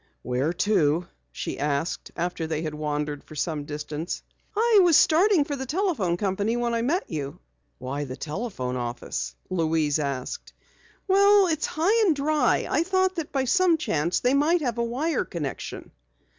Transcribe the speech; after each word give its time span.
"Where 0.23 0.51
to?" 0.51 1.05
she 1.31 1.59
asked 1.59 2.09
after 2.17 2.47
they 2.47 2.63
had 2.63 2.73
wandered 2.73 3.23
for 3.23 3.35
some 3.35 3.65
distance. 3.65 4.23
"I 4.57 4.79
was 4.81 4.97
starting 4.97 5.43
for 5.43 5.55
the 5.55 5.67
telephone 5.67 6.17
company 6.17 6.55
office 6.55 6.61
when 6.63 6.73
I 6.73 6.81
met 6.81 7.07
you." 7.11 7.39
"Why 7.77 8.05
the 8.05 8.15
telephone 8.17 8.77
office?" 8.77 9.35
Louise 9.51 9.99
asked. 9.99 10.53
"Well, 11.07 11.45
it's 11.49 11.67
high 11.67 12.03
and 12.07 12.15
dry. 12.15 12.67
I 12.67 12.81
thought 12.81 13.13
that 13.17 13.31
by 13.31 13.45
some 13.45 13.77
chance 13.77 14.21
they 14.21 14.33
might 14.33 14.61
have 14.61 14.79
a 14.79 14.83
wire 14.83 15.23
connection." 15.23 15.91